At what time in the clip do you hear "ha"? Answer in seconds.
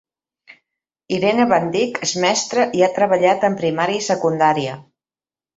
2.87-2.91